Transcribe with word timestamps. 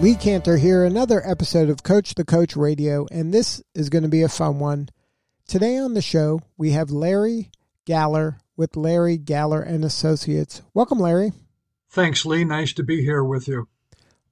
Lee 0.00 0.14
Kantor 0.14 0.58
here, 0.58 0.84
another 0.84 1.20
episode 1.28 1.68
of 1.68 1.82
Coach 1.82 2.14
the 2.14 2.24
Coach 2.24 2.54
Radio, 2.54 3.08
and 3.10 3.34
this 3.34 3.60
is 3.74 3.88
going 3.88 4.04
to 4.04 4.08
be 4.08 4.22
a 4.22 4.28
fun 4.28 4.60
one. 4.60 4.90
Today 5.48 5.76
on 5.76 5.94
the 5.94 6.00
show, 6.00 6.40
we 6.56 6.70
have 6.70 6.92
Larry 6.92 7.50
Galler 7.84 8.36
with 8.56 8.76
Larry 8.76 9.18
Galler 9.18 9.60
and 9.60 9.84
Associates. 9.84 10.62
Welcome, 10.72 11.00
Larry. 11.00 11.32
Thanks, 11.90 12.24
Lee. 12.24 12.44
Nice 12.44 12.72
to 12.74 12.84
be 12.84 13.02
here 13.02 13.24
with 13.24 13.48
you. 13.48 13.66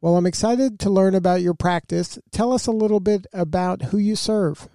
Well, 0.00 0.16
I'm 0.16 0.24
excited 0.26 0.78
to 0.80 0.90
learn 0.90 1.16
about 1.16 1.42
your 1.42 1.54
practice. 1.54 2.16
Tell 2.30 2.52
us 2.52 2.68
a 2.68 2.72
little 2.72 3.00
bit 3.00 3.26
about 3.32 3.82
who 3.82 3.98
you 3.98 4.14
serve. 4.14 4.68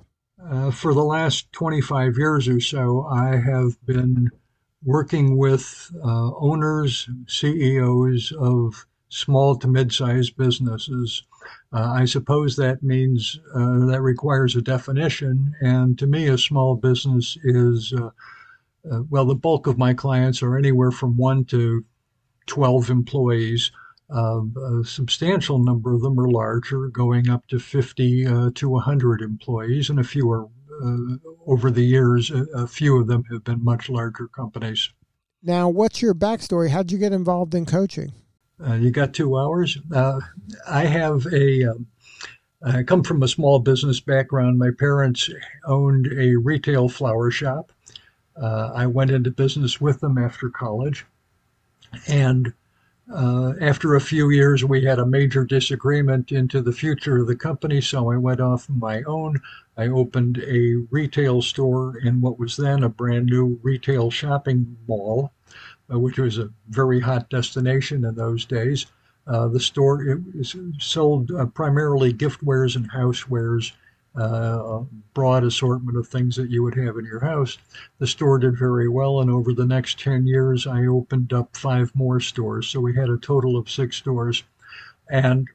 Uh, 0.43 0.71
for 0.71 0.93
the 0.93 1.05
last 1.05 1.49
25 1.53 2.17
years 2.17 2.49
or 2.49 2.59
so, 2.59 3.05
I 3.05 3.37
have 3.37 3.77
been 3.85 4.29
working 4.83 5.37
with 5.37 5.89
uh, 6.03 6.31
owners, 6.35 7.07
CEOs 7.27 8.33
of 8.37 8.85
small 9.11 9.55
to 9.57 9.67
mid-sized 9.67 10.37
businesses. 10.37 11.23
Uh, 11.73 11.91
I 11.91 12.05
suppose 12.05 12.55
that 12.55 12.81
means 12.81 13.39
uh, 13.53 13.85
that 13.87 14.01
requires 14.01 14.55
a 14.55 14.61
definition. 14.61 15.53
And 15.59 15.99
to 15.99 16.07
me, 16.07 16.27
a 16.27 16.37
small 16.37 16.75
business 16.75 17.37
is, 17.43 17.93
uh, 17.93 18.09
uh 18.89 19.03
well, 19.09 19.25
the 19.25 19.35
bulk 19.35 19.67
of 19.67 19.77
my 19.77 19.93
clients 19.93 20.41
are 20.41 20.57
anywhere 20.57 20.91
from 20.91 21.17
one 21.17 21.43
to 21.45 21.85
12 22.47 22.89
employees. 22.89 23.71
Um, 24.09 24.55
a 24.81 24.85
substantial 24.85 25.59
number 25.59 25.93
of 25.93 26.01
them 26.01 26.19
are 26.19 26.29
larger, 26.29 26.87
going 26.87 27.29
up 27.29 27.47
to 27.47 27.59
50 27.59 28.27
uh, 28.27 28.51
to 28.55 28.69
100 28.69 29.21
employees, 29.21 29.89
and 29.89 29.99
a 29.99 30.03
few 30.03 30.29
are, 30.31 30.45
uh, 30.83 31.17
over 31.47 31.69
the 31.69 31.83
years, 31.83 32.31
a, 32.31 32.45
a 32.55 32.67
few 32.67 32.99
of 32.99 33.07
them 33.07 33.23
have 33.31 33.43
been 33.43 33.63
much 33.63 33.89
larger 33.89 34.27
companies. 34.27 34.89
Now, 35.43 35.69
what's 35.69 36.01
your 36.01 36.13
backstory? 36.13 36.69
How'd 36.69 36.91
you 36.91 36.97
get 36.97 37.13
involved 37.13 37.55
in 37.55 37.65
coaching? 37.65 38.13
Uh, 38.65 38.73
you 38.75 38.91
got 38.91 39.13
two 39.13 39.37
hours. 39.37 39.77
Uh, 39.93 40.19
I 40.69 40.85
have 40.85 41.25
a. 41.33 41.65
Um, 41.65 41.87
I 42.63 42.83
come 42.83 43.03
from 43.03 43.23
a 43.23 43.27
small 43.27 43.57
business 43.57 43.99
background. 43.99 44.59
My 44.59 44.69
parents 44.77 45.29
owned 45.65 46.07
a 46.15 46.35
retail 46.35 46.89
flower 46.89 47.31
shop. 47.31 47.71
Uh, 48.39 48.71
I 48.75 48.85
went 48.85 49.09
into 49.09 49.31
business 49.31 49.81
with 49.81 49.99
them 49.99 50.19
after 50.19 50.49
college, 50.49 51.05
and 52.07 52.53
uh, 53.11 53.53
after 53.59 53.95
a 53.95 54.01
few 54.01 54.29
years, 54.29 54.63
we 54.63 54.83
had 54.83 54.99
a 54.99 55.05
major 55.05 55.43
disagreement 55.43 56.31
into 56.31 56.61
the 56.61 56.71
future 56.71 57.17
of 57.17 57.27
the 57.27 57.35
company. 57.35 57.81
So 57.81 58.11
I 58.11 58.17
went 58.17 58.39
off 58.39 58.69
my 58.69 59.01
own. 59.03 59.41
I 59.75 59.87
opened 59.87 60.37
a 60.45 60.85
retail 60.91 61.41
store 61.41 61.97
in 61.97 62.21
what 62.21 62.37
was 62.37 62.57
then 62.57 62.83
a 62.83 62.89
brand 62.89 63.25
new 63.25 63.59
retail 63.63 64.11
shopping 64.11 64.77
mall 64.87 65.31
which 65.99 66.17
was 66.17 66.37
a 66.37 66.49
very 66.69 66.99
hot 66.99 67.29
destination 67.29 68.05
in 68.05 68.15
those 68.15 68.45
days. 68.45 68.85
Uh, 69.27 69.47
the 69.47 69.59
store 69.59 70.03
it 70.03 70.19
sold 70.79 71.31
uh, 71.31 71.45
primarily 71.47 72.11
giftwares 72.13 72.75
and 72.75 72.91
housewares, 72.91 73.71
uh, 74.15 74.79
broad 75.13 75.43
assortment 75.43 75.97
of 75.97 76.07
things 76.07 76.35
that 76.35 76.49
you 76.49 76.63
would 76.63 76.75
have 76.75 76.97
in 76.97 77.05
your 77.05 77.19
house. 77.19 77.57
The 77.99 78.07
store 78.07 78.39
did 78.39 78.57
very 78.57 78.89
well, 78.89 79.21
and 79.21 79.29
over 79.29 79.53
the 79.53 79.65
next 79.65 79.99
10 79.99 80.25
years, 80.25 80.65
I 80.65 80.85
opened 80.85 81.33
up 81.33 81.55
five 81.55 81.95
more 81.95 82.19
stores. 82.19 82.67
So 82.67 82.79
we 82.79 82.95
had 82.95 83.09
a 83.09 83.17
total 83.17 83.57
of 83.57 83.69
six 83.69 83.95
stores. 83.97 84.43
And 85.09 85.47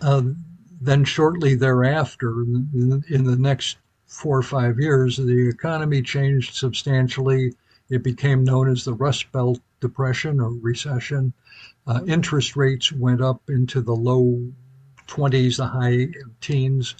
uh, 0.00 0.22
then 0.80 1.04
shortly 1.04 1.54
thereafter, 1.54 2.42
in 2.42 3.24
the 3.24 3.36
next 3.38 3.78
four 4.06 4.38
or 4.38 4.42
five 4.42 4.78
years, 4.78 5.16
the 5.16 5.48
economy 5.48 6.02
changed 6.02 6.54
substantially 6.54 7.54
it 7.90 8.02
became 8.02 8.44
known 8.44 8.70
as 8.70 8.84
the 8.84 8.92
Rust 8.92 9.30
Belt 9.32 9.60
Depression 9.80 10.40
or 10.40 10.50
recession. 10.50 11.32
Uh, 11.86 12.00
interest 12.06 12.56
rates 12.56 12.92
went 12.92 13.22
up 13.22 13.40
into 13.48 13.80
the 13.80 13.94
low 13.94 14.42
20s, 15.06 15.56
the 15.56 15.66
high 15.66 16.08
teens, 16.40 16.94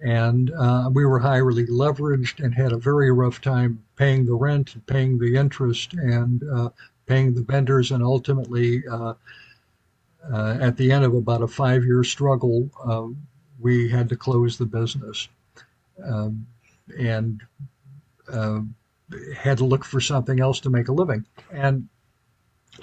and 0.00 0.52
uh, 0.52 0.88
we 0.92 1.04
were 1.04 1.18
highly 1.18 1.66
leveraged 1.66 2.42
and 2.42 2.54
had 2.54 2.72
a 2.72 2.76
very 2.76 3.10
rough 3.10 3.40
time 3.40 3.82
paying 3.96 4.24
the 4.24 4.34
rent, 4.34 4.76
paying 4.86 5.18
the 5.18 5.34
interest, 5.34 5.92
and 5.94 6.44
uh, 6.54 6.68
paying 7.06 7.34
the 7.34 7.42
vendors, 7.42 7.90
and 7.90 8.02
ultimately, 8.02 8.86
uh, 8.86 9.14
uh, 10.32 10.58
at 10.60 10.76
the 10.76 10.92
end 10.92 11.04
of 11.04 11.14
about 11.14 11.42
a 11.42 11.48
five-year 11.48 12.04
struggle, 12.04 12.70
uh, 12.84 13.06
we 13.58 13.88
had 13.88 14.08
to 14.08 14.16
close 14.16 14.56
the 14.56 14.66
business. 14.66 15.28
Um, 16.04 16.46
and 16.96 17.42
had 19.36 19.58
to 19.58 19.64
look 19.64 19.84
for 19.84 20.00
something 20.00 20.40
else 20.40 20.60
to 20.60 20.70
make 20.70 20.88
a 20.88 20.92
living. 20.92 21.24
And 21.50 21.88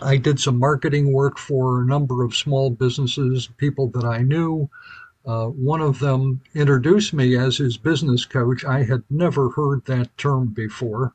I 0.01 0.17
did 0.17 0.39
some 0.39 0.59
marketing 0.59 1.13
work 1.13 1.37
for 1.37 1.81
a 1.81 1.85
number 1.85 2.23
of 2.23 2.35
small 2.35 2.69
businesses, 2.69 3.47
people 3.57 3.87
that 3.89 4.03
I 4.03 4.23
knew. 4.23 4.69
Uh, 5.25 5.47
one 5.47 5.81
of 5.81 5.99
them 5.99 6.41
introduced 6.53 7.13
me 7.13 7.35
as 7.37 7.57
his 7.57 7.77
business 7.77 8.25
coach. 8.25 8.65
I 8.65 8.83
had 8.83 9.03
never 9.09 9.49
heard 9.49 9.85
that 9.85 10.15
term 10.17 10.47
before. 10.47 11.13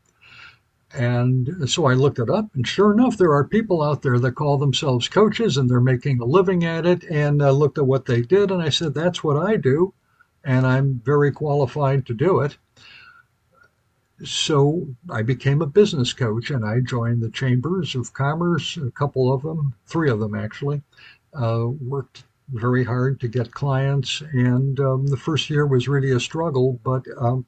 And 0.92 1.70
so 1.70 1.86
I 1.86 1.94
looked 1.94 2.18
it 2.18 2.28
up, 2.28 2.46
and 2.54 2.66
sure 2.66 2.92
enough, 2.92 3.16
there 3.16 3.32
are 3.32 3.44
people 3.44 3.80
out 3.80 4.02
there 4.02 4.18
that 4.18 4.32
call 4.32 4.58
themselves 4.58 5.08
coaches 5.08 5.56
and 5.56 5.70
they're 5.70 5.80
making 5.80 6.20
a 6.20 6.24
living 6.24 6.64
at 6.64 6.84
it. 6.84 7.04
And 7.04 7.42
I 7.44 7.50
looked 7.50 7.78
at 7.78 7.86
what 7.86 8.06
they 8.06 8.22
did, 8.22 8.50
and 8.50 8.60
I 8.60 8.70
said, 8.70 8.94
That's 8.94 9.22
what 9.22 9.36
I 9.36 9.56
do, 9.56 9.94
and 10.42 10.66
I'm 10.66 11.00
very 11.04 11.30
qualified 11.30 12.06
to 12.06 12.14
do 12.14 12.40
it 12.40 12.56
so 14.24 14.86
I 15.10 15.22
became 15.22 15.62
a 15.62 15.66
business 15.66 16.12
coach 16.12 16.50
and 16.50 16.64
I 16.64 16.80
joined 16.80 17.22
the 17.22 17.30
chambers 17.30 17.94
of 17.94 18.12
commerce, 18.12 18.76
a 18.76 18.90
couple 18.90 19.32
of 19.32 19.42
them, 19.42 19.74
three 19.86 20.10
of 20.10 20.20
them 20.20 20.34
actually. 20.34 20.82
Uh, 21.32 21.66
worked 21.80 22.24
very 22.52 22.84
hard 22.84 23.20
to 23.20 23.28
get 23.28 23.52
clients, 23.52 24.22
and 24.32 24.80
um, 24.80 25.06
the 25.06 25.16
first 25.16 25.48
year 25.48 25.66
was 25.66 25.86
really 25.86 26.10
a 26.10 26.18
struggle, 26.18 26.80
but 26.82 27.04
um, 27.16 27.46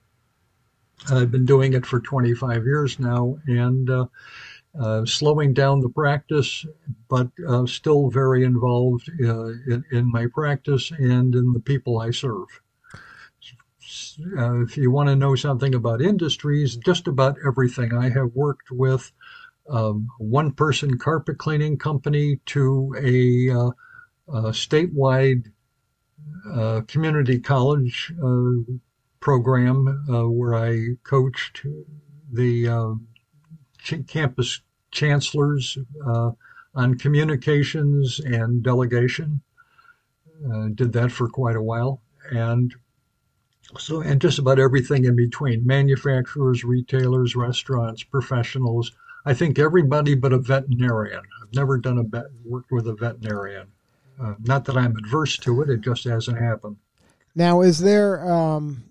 I've 1.11 1.33
been 1.33 1.47
doing 1.47 1.73
it 1.73 1.85
for 1.85 2.01
25 2.01 2.65
years 2.65 3.01
now 3.01 3.37
and 3.47 3.91
uh, 3.91 4.07
uh, 4.79 5.05
slowing 5.05 5.53
down 5.53 5.81
the 5.81 5.89
practice, 5.89 6.65
but 7.09 7.29
uh, 7.49 7.67
still 7.67 8.09
very 8.11 8.45
involved 8.45 9.11
uh, 9.21 9.47
in, 9.47 9.85
in 9.91 10.11
my 10.11 10.27
practice 10.27 10.91
and 10.93 11.35
in 11.35 11.53
the 11.53 11.61
people 11.61 11.99
I 11.99 12.13
serve. 12.13 12.47
Uh, 14.39 14.63
if 14.63 14.77
you 14.77 14.91
want 14.91 15.09
to 15.09 15.17
know 15.17 15.35
something 15.35 15.75
about 15.75 16.01
industries, 16.01 16.77
just 16.77 17.09
about 17.09 17.37
everything. 17.47 17.95
I 17.95 18.09
have 18.11 18.35
worked 18.35 18.71
with 18.71 19.13
um, 19.69 20.09
one 20.19 20.53
person 20.53 20.99
carpet 20.99 21.39
cleaning 21.39 21.79
company 21.79 22.41
to 22.47 22.95
a, 22.99 23.51
uh, 23.51 23.71
a 24.29 24.51
statewide 24.53 25.51
uh, 26.51 26.81
community 26.89 27.39
college 27.39 28.13
uh, 28.23 28.73
program 29.21 30.05
uh, 30.09 30.29
where 30.29 30.55
I 30.55 30.97
coached 31.05 31.65
the 32.33 32.69
uh, 32.69 32.95
ch- 33.79 34.07
campus 34.07 34.61
chancellors 34.91 35.79
on 36.75 36.97
communications 36.99 38.19
and 38.21 38.63
delegation. 38.63 39.43
did 40.75 40.93
that 40.93 41.13
for 41.13 41.29
quite 41.29 41.57
a 41.57 41.63
while. 41.63 42.03
And 42.31 42.75
so, 43.79 44.01
and 44.01 44.21
just 44.21 44.39
about 44.39 44.59
everything 44.59 45.05
in 45.05 45.17
between 45.17 45.67
manufacturers, 45.67 46.65
retailers, 46.65 47.35
restaurants, 47.37 48.03
professionals. 48.03 48.93
I 49.25 49.35
think 49.35 49.59
everybody 49.59 50.15
but 50.15 50.33
a 50.33 50.39
veterinarian. 50.39 51.23
I've 51.43 51.55
never 51.55 51.79
done 51.79 51.99
a 51.99 52.03
vet, 52.03 52.25
worked 52.45 52.73
with 52.73 52.89
a 52.89 52.95
veterinarian. 52.95 53.69
Uh, 54.21 54.35
not 54.43 54.65
that 54.67 54.77
I'm 54.77 54.97
adverse 54.97 55.37
to 55.39 55.63
it, 55.63 55.71
it 55.71 55.81
just 55.81 56.05
hasn't 56.05 56.39
happened. 56.39 56.77
Now, 57.35 57.63
is 57.63 57.79
there 57.79 58.31
um, 58.31 58.85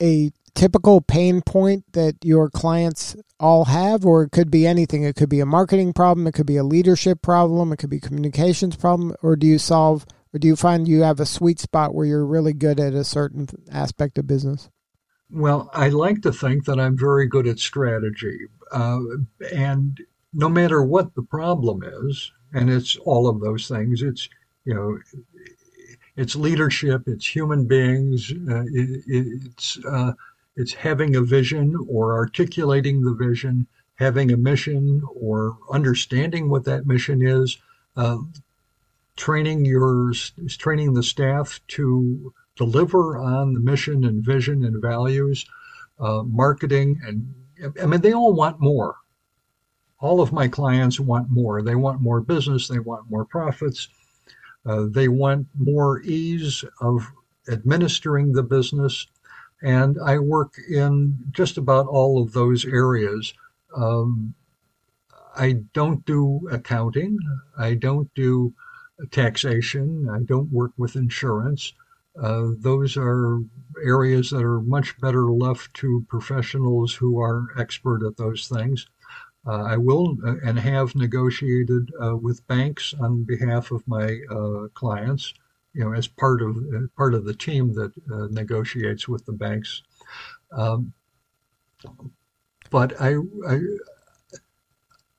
a 0.00 0.30
typical 0.54 1.00
pain 1.00 1.40
point 1.40 1.84
that 1.92 2.16
your 2.22 2.50
clients 2.50 3.16
all 3.40 3.64
have, 3.66 4.04
or 4.04 4.24
it 4.24 4.32
could 4.32 4.50
be 4.50 4.66
anything? 4.66 5.04
It 5.04 5.16
could 5.16 5.30
be 5.30 5.40
a 5.40 5.46
marketing 5.46 5.92
problem, 5.92 6.26
it 6.26 6.32
could 6.32 6.46
be 6.46 6.58
a 6.58 6.64
leadership 6.64 7.22
problem, 7.22 7.72
it 7.72 7.78
could 7.78 7.90
be 7.90 8.00
communications 8.00 8.76
problem, 8.76 9.14
or 9.22 9.36
do 9.36 9.46
you 9.46 9.58
solve 9.58 10.04
or 10.34 10.38
do 10.38 10.48
you 10.48 10.56
find 10.56 10.88
you 10.88 11.02
have 11.02 11.20
a 11.20 11.26
sweet 11.26 11.60
spot 11.60 11.94
where 11.94 12.06
you're 12.06 12.26
really 12.26 12.52
good 12.52 12.80
at 12.80 12.94
a 12.94 13.04
certain 13.04 13.48
aspect 13.70 14.18
of 14.18 14.26
business? 14.26 14.70
Well, 15.30 15.70
I 15.72 15.88
like 15.88 16.22
to 16.22 16.32
think 16.32 16.64
that 16.66 16.78
I'm 16.78 16.96
very 16.96 17.26
good 17.26 17.46
at 17.46 17.58
strategy. 17.58 18.48
Uh, 18.70 19.00
and 19.52 19.98
no 20.32 20.48
matter 20.48 20.82
what 20.82 21.14
the 21.14 21.22
problem 21.22 21.82
is, 21.82 22.32
and 22.52 22.70
it's 22.70 22.96
all 22.96 23.28
of 23.28 23.40
those 23.40 23.68
things, 23.68 24.02
it's 24.02 24.28
you 24.64 24.74
know, 24.74 24.98
it's 26.16 26.36
leadership, 26.36 27.02
it's 27.06 27.26
human 27.26 27.66
beings, 27.66 28.32
uh, 28.48 28.64
it, 28.72 29.02
it's 29.06 29.78
uh, 29.84 30.12
it's 30.56 30.74
having 30.74 31.16
a 31.16 31.22
vision 31.22 31.76
or 31.88 32.12
articulating 32.12 33.02
the 33.02 33.14
vision, 33.14 33.66
having 33.94 34.30
a 34.30 34.36
mission 34.36 35.02
or 35.14 35.56
understanding 35.70 36.48
what 36.50 36.64
that 36.64 36.86
mission 36.86 37.26
is, 37.26 37.58
uh, 37.96 38.18
training 39.16 39.64
your 39.64 40.12
training 40.58 40.94
the 40.94 41.02
staff 41.02 41.60
to 41.68 42.32
deliver 42.56 43.18
on 43.18 43.54
the 43.54 43.60
mission 43.60 44.04
and 44.04 44.24
vision 44.24 44.64
and 44.64 44.80
values, 44.80 45.44
uh, 46.00 46.22
marketing, 46.22 47.00
and 47.04 47.34
I 47.80 47.86
mean 47.86 48.00
they 48.00 48.12
all 48.12 48.32
want 48.32 48.60
more. 48.60 48.96
All 50.00 50.20
of 50.20 50.32
my 50.32 50.48
clients 50.48 50.98
want 50.98 51.30
more. 51.30 51.62
They 51.62 51.76
want 51.76 52.00
more 52.00 52.20
business. 52.20 52.66
They 52.66 52.80
want 52.80 53.08
more 53.08 53.24
profits. 53.24 53.88
Uh, 54.66 54.86
they 54.90 55.08
want 55.08 55.46
more 55.56 56.02
ease 56.02 56.64
of 56.80 57.06
administering 57.48 58.32
the 58.32 58.42
business. 58.42 59.06
And 59.62 59.96
I 60.04 60.18
work 60.18 60.54
in 60.68 61.18
just 61.30 61.56
about 61.56 61.86
all 61.86 62.20
of 62.20 62.32
those 62.32 62.64
areas. 62.64 63.32
Um, 63.76 64.34
I 65.36 65.52
don't 65.72 66.04
do 66.04 66.48
accounting. 66.50 67.18
I 67.56 67.74
don't 67.74 68.12
do 68.14 68.54
taxation. 69.10 70.08
I 70.08 70.20
don't 70.20 70.52
work 70.52 70.72
with 70.76 70.96
insurance. 70.96 71.72
Uh, 72.20 72.48
those 72.58 72.96
are 72.96 73.40
areas 73.84 74.30
that 74.30 74.42
are 74.42 74.60
much 74.60 74.98
better 75.00 75.30
left 75.30 75.72
to 75.74 76.04
professionals 76.08 76.94
who 76.94 77.18
are 77.20 77.48
expert 77.58 78.06
at 78.06 78.16
those 78.16 78.48
things. 78.48 78.86
Uh, 79.46 79.62
I 79.62 79.76
will 79.76 80.16
uh, 80.24 80.36
and 80.44 80.58
have 80.58 80.94
negotiated 80.94 81.90
uh, 82.00 82.16
with 82.16 82.46
banks 82.46 82.94
on 83.00 83.24
behalf 83.24 83.72
of 83.72 83.86
my 83.88 84.20
uh, 84.30 84.68
clients, 84.74 85.34
you 85.74 85.84
know, 85.84 85.92
as 85.92 86.06
part 86.06 86.42
of 86.42 86.56
uh, 86.56 86.86
part 86.96 87.14
of 87.14 87.24
the 87.24 87.34
team 87.34 87.74
that 87.74 87.92
negotiates 88.30 89.08
with 89.08 89.26
the 89.26 89.32
banks. 89.32 89.82
Um, 90.52 90.92
but 92.70 93.00
I, 93.00 93.16
I 93.48 93.60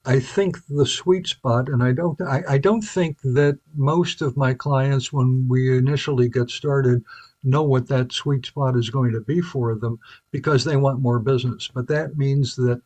I 0.05 0.19
think 0.19 0.57
the 0.67 0.85
sweet 0.85 1.27
spot, 1.27 1.69
and 1.69 1.81
I 1.81 1.93
don't, 1.93 2.19
I, 2.21 2.43
I, 2.49 2.57
don't 2.57 2.81
think 2.81 3.21
that 3.21 3.57
most 3.73 4.21
of 4.21 4.35
my 4.35 4.53
clients, 4.53 5.13
when 5.13 5.47
we 5.47 5.77
initially 5.77 6.27
get 6.27 6.49
started, 6.49 7.05
know 7.41 7.63
what 7.63 7.87
that 7.87 8.11
sweet 8.11 8.45
spot 8.45 8.75
is 8.75 8.89
going 8.89 9.13
to 9.13 9.21
be 9.21 9.39
for 9.39 9.75
them 9.75 9.99
because 10.31 10.65
they 10.65 10.75
want 10.75 10.99
more 10.99 11.19
business. 11.19 11.69
But 11.73 11.87
that 11.87 12.17
means 12.17 12.55
that 12.57 12.81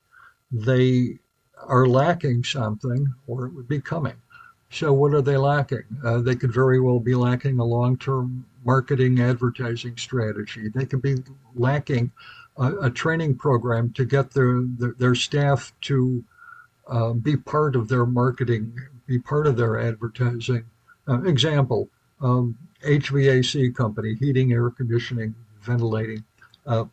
they 0.51 1.17
are 1.63 1.87
lacking 1.87 2.43
something, 2.43 3.07
or 3.25 3.47
it 3.47 3.53
would 3.53 3.67
be 3.67 3.81
coming. 3.81 4.15
So, 4.69 4.93
what 4.93 5.13
are 5.13 5.21
they 5.21 5.37
lacking? 5.37 5.85
Uh, 6.03 6.19
they 6.21 6.35
could 6.35 6.53
very 6.53 6.79
well 6.79 6.99
be 6.99 7.15
lacking 7.15 7.57
a 7.57 7.65
long 7.65 7.97
term 7.97 8.45
marketing 8.63 9.21
advertising 9.21 9.97
strategy. 9.97 10.69
They 10.69 10.85
could 10.85 11.01
be 11.01 11.15
lacking 11.55 12.11
a, 12.57 12.73
a 12.83 12.89
training 12.91 13.37
program 13.37 13.91
to 13.93 14.05
get 14.05 14.31
their, 14.31 14.61
their, 14.77 14.93
their 14.99 15.15
staff 15.15 15.73
to 15.81 16.23
uh, 16.89 17.13
be 17.13 17.35
part 17.35 17.75
of 17.75 17.87
their 17.87 18.05
marketing, 18.05 18.73
be 19.05 19.19
part 19.19 19.47
of 19.47 19.57
their 19.57 19.79
advertising. 19.79 20.65
Uh, 21.07 21.21
example, 21.23 21.89
um, 22.21 22.57
HVAC 22.83 23.75
company, 23.75 24.15
heating, 24.15 24.51
air 24.51 24.69
conditioning, 24.69 25.33
ventilating, 25.61 26.23
uh, 26.65 26.85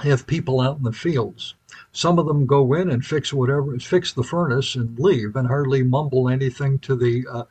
have 0.00 0.26
people 0.26 0.60
out 0.60 0.78
in 0.78 0.82
the 0.82 0.92
fields. 0.92 1.54
Some 1.92 2.18
of 2.18 2.26
them 2.26 2.46
go 2.46 2.74
in 2.74 2.90
and 2.90 3.04
fix 3.04 3.32
whatever, 3.32 3.78
fix 3.78 4.12
the 4.12 4.22
furnace 4.22 4.74
and 4.74 4.98
leave, 4.98 5.36
and 5.36 5.46
hardly 5.46 5.82
mumble 5.82 6.28
anything 6.28 6.78
to 6.80 6.96
the 6.96 7.26
uh, 7.30 7.44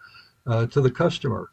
uh, 0.48 0.66
to 0.68 0.82
the 0.82 0.92
customer. 0.92 1.52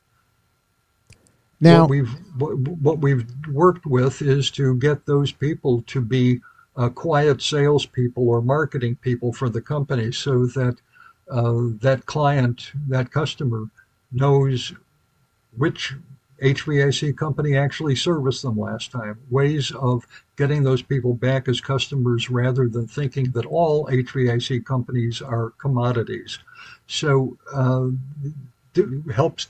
Now, 1.60 1.82
what 1.82 1.90
we've 1.90 2.14
what, 2.38 2.56
what, 2.56 2.98
we've 3.00 3.26
worked 3.52 3.84
with 3.84 4.22
is 4.22 4.50
to 4.52 4.76
get 4.76 5.06
those 5.06 5.32
people 5.32 5.82
to 5.88 6.00
be 6.00 6.40
uh, 6.78 6.88
quiet 6.88 7.42
salespeople 7.42 8.28
or 8.28 8.40
marketing 8.40 8.96
people 8.96 9.32
for 9.32 9.50
the 9.50 9.60
company 9.60 10.12
so 10.12 10.46
that 10.46 10.76
uh, 11.28 11.68
that 11.80 12.06
client, 12.06 12.72
that 12.88 13.10
customer, 13.10 13.68
knows 14.12 14.72
which 15.56 15.94
HVAC 16.42 17.16
company 17.16 17.56
actually 17.56 17.96
serviced 17.96 18.42
them 18.42 18.56
last 18.56 18.92
time. 18.92 19.18
Ways 19.28 19.72
of 19.72 20.06
getting 20.36 20.62
those 20.62 20.82
people 20.82 21.14
back 21.14 21.48
as 21.48 21.60
customers 21.60 22.30
rather 22.30 22.68
than 22.68 22.86
thinking 22.86 23.32
that 23.32 23.44
all 23.44 23.86
HVAC 23.86 24.64
companies 24.64 25.20
are 25.20 25.50
commodities. 25.58 26.38
So 26.86 27.36
uh, 27.52 27.88
helps 29.12 29.48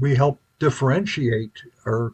we 0.00 0.16
help 0.16 0.40
differentiate 0.58 1.52
our 1.86 2.12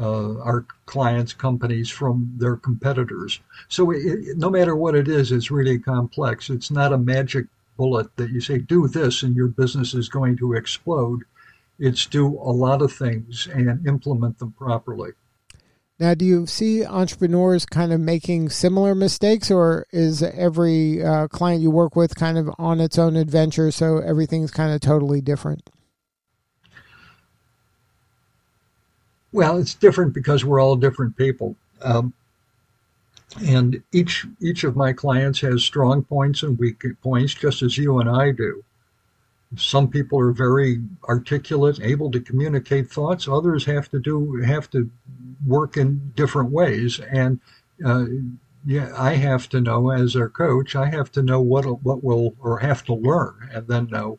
uh, 0.00 0.40
our 0.40 0.66
clients' 0.86 1.32
companies 1.32 1.90
from 1.90 2.32
their 2.36 2.56
competitors. 2.56 3.40
So 3.68 3.90
it, 3.90 4.36
no 4.36 4.50
matter 4.50 4.74
what 4.76 4.94
it 4.94 5.08
is, 5.08 5.32
it's 5.32 5.50
really 5.50 5.78
complex. 5.78 6.50
It's 6.50 6.70
not 6.70 6.92
a 6.92 6.98
magic 6.98 7.46
bullet 7.76 8.14
that 8.16 8.30
you 8.30 8.40
say, 8.40 8.58
do 8.58 8.88
this 8.88 9.22
and 9.22 9.34
your 9.34 9.48
business 9.48 9.94
is 9.94 10.08
going 10.08 10.36
to 10.38 10.54
explode. 10.54 11.20
It's 11.78 12.06
do 12.06 12.26
a 12.26 12.52
lot 12.52 12.82
of 12.82 12.92
things 12.92 13.48
and 13.52 13.86
implement 13.86 14.38
them 14.38 14.52
properly. 14.52 15.12
Now, 15.98 16.14
do 16.14 16.24
you 16.24 16.46
see 16.46 16.84
entrepreneurs 16.84 17.64
kind 17.64 17.92
of 17.92 18.00
making 18.00 18.48
similar 18.48 18.94
mistakes, 18.94 19.50
or 19.52 19.86
is 19.92 20.22
every 20.22 21.02
uh, 21.02 21.28
client 21.28 21.62
you 21.62 21.70
work 21.70 21.94
with 21.94 22.16
kind 22.16 22.38
of 22.38 22.50
on 22.58 22.80
its 22.80 22.98
own 22.98 23.14
adventure, 23.14 23.70
so 23.70 23.98
everything's 23.98 24.50
kind 24.50 24.72
of 24.72 24.80
totally 24.80 25.20
different? 25.20 25.70
Well, 29.32 29.58
it's 29.58 29.74
different 29.74 30.12
because 30.12 30.44
we're 30.44 30.60
all 30.60 30.76
different 30.76 31.16
people. 31.16 31.56
Um, 31.80 32.12
and 33.40 33.82
each 33.92 34.26
each 34.40 34.62
of 34.62 34.76
my 34.76 34.92
clients 34.92 35.40
has 35.40 35.64
strong 35.64 36.04
points 36.04 36.42
and 36.42 36.58
weak 36.58 36.84
points, 37.02 37.32
just 37.32 37.62
as 37.62 37.78
you 37.78 37.98
and 37.98 38.08
I 38.08 38.30
do. 38.30 38.62
Some 39.56 39.88
people 39.88 40.18
are 40.18 40.32
very 40.32 40.82
articulate, 41.08 41.80
able 41.80 42.10
to 42.10 42.20
communicate 42.20 42.90
thoughts. 42.90 43.26
Others 43.26 43.64
have 43.64 43.90
to 43.90 43.98
do 43.98 44.42
have 44.42 44.70
to 44.70 44.90
work 45.46 45.78
in 45.78 46.12
different 46.14 46.50
ways. 46.50 47.00
And 47.00 47.40
uh, 47.84 48.04
yeah, 48.66 48.92
I 48.96 49.14
have 49.14 49.48
to 49.50 49.60
know 49.62 49.90
as 49.90 50.12
their 50.12 50.28
coach. 50.28 50.76
I 50.76 50.90
have 50.90 51.10
to 51.12 51.22
know 51.22 51.40
what 51.40 51.64
what 51.82 52.04
will 52.04 52.34
or 52.38 52.58
have 52.58 52.84
to 52.84 52.94
learn, 52.94 53.48
and 53.50 53.66
then 53.66 53.86
know 53.86 54.18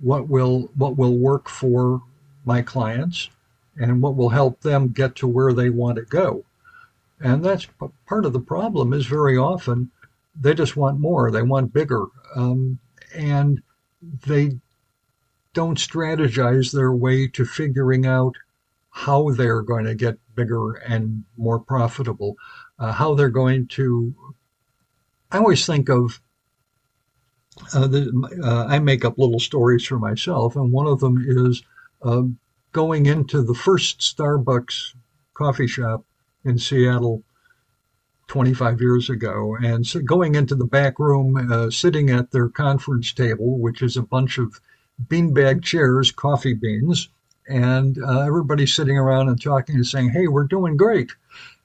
what 0.00 0.28
will 0.28 0.70
what 0.74 0.96
will 0.96 1.16
work 1.18 1.50
for 1.50 2.02
my 2.46 2.62
clients 2.62 3.28
and 3.76 4.02
what 4.02 4.16
will 4.16 4.30
help 4.30 4.60
them 4.60 4.88
get 4.88 5.16
to 5.16 5.26
where 5.26 5.52
they 5.52 5.70
want 5.70 5.96
to 5.96 6.02
go. 6.02 6.44
And 7.20 7.44
that's 7.44 7.66
part 8.06 8.24
of 8.24 8.32
the 8.32 8.40
problem 8.40 8.92
is 8.92 9.06
very 9.06 9.36
often 9.36 9.90
they 10.38 10.54
just 10.54 10.76
want 10.76 10.98
more, 10.98 11.30
they 11.30 11.42
want 11.42 11.72
bigger, 11.72 12.06
um, 12.34 12.78
and 13.14 13.62
they 14.26 14.58
don't 15.52 15.78
strategize 15.78 16.72
their 16.72 16.92
way 16.92 17.28
to 17.28 17.44
figuring 17.44 18.04
out 18.04 18.34
how 18.90 19.30
they're 19.30 19.62
going 19.62 19.84
to 19.84 19.94
get 19.94 20.18
bigger 20.34 20.74
and 20.74 21.24
more 21.36 21.58
profitable, 21.58 22.36
uh, 22.78 22.92
how 22.92 23.14
they're 23.14 23.28
going 23.28 23.66
to. 23.68 24.14
I 25.30 25.38
always 25.38 25.66
think 25.66 25.88
of 25.88 26.20
uh, 27.72 27.86
the, 27.86 28.40
uh, 28.42 28.66
I 28.66 28.78
make 28.78 29.04
up 29.04 29.18
little 29.18 29.40
stories 29.40 29.84
for 29.84 29.98
myself, 29.98 30.56
and 30.56 30.72
one 30.72 30.86
of 30.86 31.00
them 31.00 31.24
is 31.26 31.62
uh, 32.02 32.22
going 32.74 33.06
into 33.06 33.40
the 33.40 33.54
first 33.54 34.00
Starbucks 34.00 34.96
coffee 35.32 35.68
shop 35.68 36.04
in 36.44 36.58
Seattle 36.58 37.22
25 38.26 38.80
years 38.80 39.08
ago 39.08 39.56
and 39.62 39.86
so 39.86 40.00
going 40.00 40.34
into 40.34 40.56
the 40.56 40.64
back 40.64 40.98
room, 40.98 41.36
uh, 41.52 41.70
sitting 41.70 42.10
at 42.10 42.32
their 42.32 42.48
conference 42.48 43.12
table, 43.12 43.60
which 43.60 43.80
is 43.80 43.96
a 43.96 44.02
bunch 44.02 44.38
of 44.38 44.60
beanbag 45.06 45.62
chairs, 45.62 46.10
coffee 46.10 46.52
beans, 46.52 47.10
and 47.48 47.96
uh, 48.02 48.22
everybody 48.22 48.66
sitting 48.66 48.98
around 48.98 49.28
and 49.28 49.40
talking 49.40 49.76
and 49.76 49.86
saying, 49.86 50.10
"Hey, 50.10 50.26
we're 50.26 50.44
doing 50.44 50.76
great. 50.76 51.12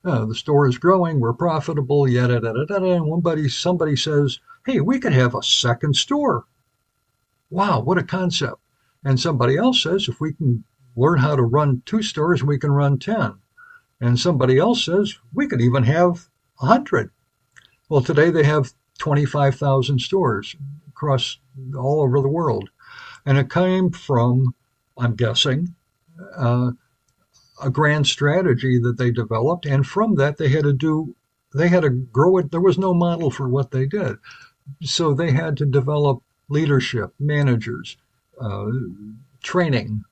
Uh, 0.05 0.25
the 0.25 0.35
store 0.35 0.67
is 0.67 0.77
growing. 0.77 1.19
We're 1.19 1.33
profitable." 1.33 2.07
Yada 2.07 2.33
yada 2.33 2.65
yada. 2.69 2.85
And 2.85 3.05
one 3.05 3.49
somebody 3.49 3.95
says, 3.95 4.39
"Hey, 4.65 4.79
we 4.79 4.99
could 4.99 5.13
have 5.13 5.33
a 5.33 5.41
second 5.41 5.95
store." 5.95 6.45
Wow, 7.49 7.79
what 7.79 7.97
a 7.97 8.03
concept! 8.03 8.61
And 9.03 9.19
somebody 9.19 9.57
else 9.57 9.81
says, 9.81 10.07
"If 10.07 10.19
we 10.21 10.33
can 10.33 10.65
learn 10.99 11.19
how 11.19 11.35
to 11.35 11.41
run 11.41 11.81
two 11.85 12.03
stores, 12.03 12.43
we 12.43 12.57
can 12.59 12.71
run 12.71 12.99
10. 12.99 13.35
And 14.01 14.19
somebody 14.19 14.57
else 14.57 14.85
says, 14.85 15.17
we 15.33 15.47
could 15.47 15.61
even 15.61 15.83
have 15.83 16.29
100. 16.57 17.11
Well, 17.87 18.01
today 18.01 18.29
they 18.29 18.43
have 18.43 18.73
25,000 18.99 19.99
stores 19.99 20.55
across 20.87 21.39
all 21.75 22.01
over 22.01 22.21
the 22.21 22.27
world. 22.27 22.69
And 23.25 23.37
it 23.37 23.49
came 23.49 23.91
from, 23.91 24.53
I'm 24.97 25.15
guessing, 25.15 25.75
uh, 26.35 26.71
a 27.61 27.69
grand 27.69 28.07
strategy 28.07 28.79
that 28.79 28.97
they 28.97 29.11
developed. 29.11 29.65
And 29.65 29.85
from 29.85 30.15
that, 30.15 30.37
they 30.37 30.49
had 30.49 30.63
to 30.63 30.73
do, 30.73 31.15
they 31.53 31.67
had 31.67 31.83
to 31.83 31.89
grow 31.89 32.37
it. 32.37 32.51
There 32.51 32.61
was 32.61 32.77
no 32.77 32.93
model 32.93 33.31
for 33.31 33.47
what 33.47 33.71
they 33.71 33.85
did. 33.85 34.17
So 34.83 35.13
they 35.13 35.31
had 35.31 35.57
to 35.57 35.65
develop 35.65 36.21
leadership, 36.49 37.13
managers, 37.19 37.97
uh, 38.39 38.67
training, 39.41 40.03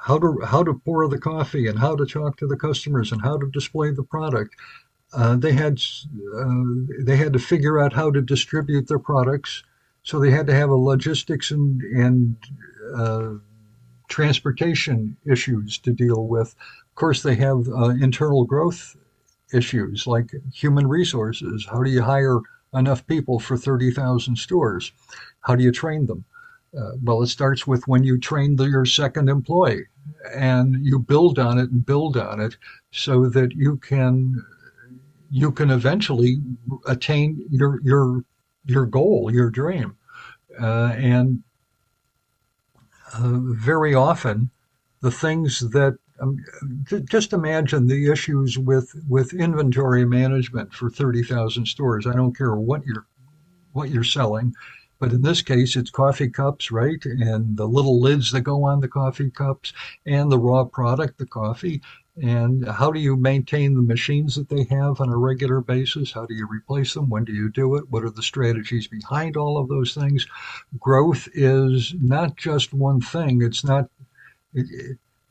how 0.00 0.18
to 0.18 0.40
how 0.44 0.62
to 0.62 0.74
pour 0.84 1.08
the 1.08 1.18
coffee 1.18 1.66
and 1.66 1.78
how 1.78 1.96
to 1.96 2.06
talk 2.06 2.36
to 2.38 2.46
the 2.46 2.56
customers 2.56 3.12
and 3.12 3.22
how 3.22 3.38
to 3.38 3.50
display 3.50 3.90
the 3.90 4.02
product. 4.02 4.54
Uh, 5.12 5.36
they 5.36 5.52
had 5.52 5.80
uh, 6.36 6.62
they 7.00 7.16
had 7.16 7.32
to 7.32 7.38
figure 7.38 7.78
out 7.78 7.92
how 7.92 8.10
to 8.10 8.22
distribute 8.22 8.88
their 8.88 8.98
products, 8.98 9.62
so 10.02 10.18
they 10.18 10.30
had 10.30 10.46
to 10.46 10.54
have 10.54 10.70
a 10.70 10.74
logistics 10.74 11.50
and 11.50 11.82
and 11.82 12.36
uh, 12.96 13.34
transportation 14.08 15.16
issues 15.30 15.78
to 15.78 15.92
deal 15.92 16.26
with. 16.26 16.54
Of 16.90 16.94
course, 16.94 17.22
they 17.22 17.34
have 17.36 17.68
uh, 17.68 17.88
internal 17.88 18.44
growth 18.44 18.96
issues 19.52 20.06
like 20.06 20.30
human 20.52 20.86
resources. 20.86 21.66
How 21.70 21.82
do 21.82 21.90
you 21.90 22.02
hire 22.02 22.40
enough 22.74 23.06
people 23.06 23.38
for 23.38 23.56
30,000 23.56 24.36
stores? 24.36 24.92
How 25.40 25.56
do 25.56 25.62
you 25.62 25.72
train 25.72 26.06
them? 26.06 26.24
Uh, 26.78 26.92
well, 27.02 27.22
it 27.22 27.26
starts 27.26 27.66
with 27.66 27.86
when 27.86 28.02
you 28.02 28.18
train 28.18 28.56
the, 28.56 28.64
your 28.64 28.86
second 28.86 29.28
employee 29.28 29.84
and 30.34 30.84
you 30.84 30.98
build 30.98 31.38
on 31.38 31.58
it 31.58 31.70
and 31.70 31.84
build 31.84 32.16
on 32.16 32.40
it 32.40 32.56
so 32.90 33.28
that 33.28 33.52
you 33.52 33.76
can 33.76 34.42
you 35.30 35.50
can 35.50 35.70
eventually 35.70 36.38
attain 36.86 37.44
your 37.50 37.80
your 37.82 38.24
your 38.64 38.86
goal, 38.86 39.30
your 39.32 39.50
dream. 39.50 39.96
Uh, 40.60 40.92
and 40.96 41.42
uh, 43.14 43.38
very 43.40 43.94
often, 43.94 44.50
the 45.00 45.10
things 45.10 45.60
that 45.70 45.98
um, 46.20 46.38
just 47.04 47.32
imagine 47.32 47.86
the 47.86 48.10
issues 48.10 48.58
with 48.58 48.94
with 49.08 49.34
inventory 49.34 50.04
management 50.04 50.72
for 50.72 50.88
30,000 50.88 51.66
stores. 51.66 52.06
I 52.06 52.14
don't 52.14 52.36
care 52.36 52.54
what 52.54 52.84
you're 52.84 53.06
what 53.72 53.90
you're 53.90 54.04
selling, 54.04 54.54
but 55.02 55.10
in 55.10 55.22
this 55.22 55.42
case, 55.42 55.74
it's 55.74 55.90
coffee 55.90 56.28
cups, 56.28 56.70
right? 56.70 57.04
And 57.04 57.56
the 57.56 57.66
little 57.66 58.00
lids 58.00 58.30
that 58.30 58.42
go 58.42 58.62
on 58.62 58.78
the 58.78 58.86
coffee 58.86 59.30
cups 59.30 59.72
and 60.06 60.30
the 60.30 60.38
raw 60.38 60.62
product, 60.62 61.18
the 61.18 61.26
coffee. 61.26 61.82
And 62.22 62.68
how 62.68 62.92
do 62.92 63.00
you 63.00 63.16
maintain 63.16 63.74
the 63.74 63.82
machines 63.82 64.36
that 64.36 64.48
they 64.48 64.62
have 64.70 65.00
on 65.00 65.08
a 65.08 65.16
regular 65.16 65.60
basis? 65.60 66.12
How 66.12 66.24
do 66.24 66.34
you 66.34 66.46
replace 66.48 66.94
them? 66.94 67.10
When 67.10 67.24
do 67.24 67.32
you 67.32 67.50
do 67.50 67.74
it? 67.74 67.90
What 67.90 68.04
are 68.04 68.10
the 68.10 68.22
strategies 68.22 68.86
behind 68.86 69.36
all 69.36 69.58
of 69.58 69.68
those 69.68 69.92
things? 69.92 70.24
Growth 70.78 71.28
is 71.34 71.96
not 72.00 72.36
just 72.36 72.72
one 72.72 73.00
thing. 73.00 73.42
It's 73.42 73.64
not, 73.64 73.90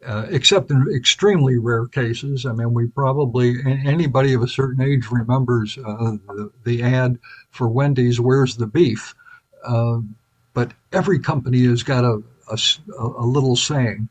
uh, 0.06 0.25
except 0.32 0.70
in 0.70 0.86
extremely 0.94 1.58
rare 1.58 1.88
cases. 1.88 2.46
I 2.46 2.51
mean, 2.51 2.74
we 2.74 2.88
probably, 2.88 3.56
anybody 3.66 4.34
of 4.34 4.42
a 4.42 4.50
certain 4.50 4.84
age 4.84 5.10
remembers 5.10 5.78
uh, 5.78 6.18
the, 6.28 6.51
the 6.66 6.84
ad 6.84 7.20
for 7.51 7.70
Wendy's, 7.70 8.20
Where's 8.20 8.58
the 8.58 8.68
Beef? 8.68 9.16
Um, 9.65 10.15
but 10.53 10.72
every 10.91 11.20
company 11.20 11.65
has 11.65 11.84
got 11.84 12.03
a, 12.03 12.22
a, 12.50 12.58
a, 12.98 13.25
little 13.25 13.56
saying, 13.56 14.10